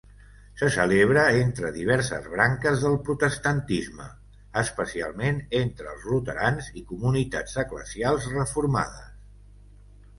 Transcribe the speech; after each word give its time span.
Se 0.59 0.67
celebra 0.75 1.25
entre 1.41 1.69
diverses 1.75 2.29
branques 2.35 2.81
del 2.85 2.97
protestantisme, 3.11 4.09
especialment 4.63 5.41
entre 5.63 5.95
els 5.95 6.11
luterans 6.15 6.75
i 6.83 6.87
comunitats 6.95 7.59
eclesials 7.67 8.31
reformades. 8.37 9.11